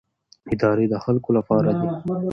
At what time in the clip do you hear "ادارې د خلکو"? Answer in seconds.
0.53-1.29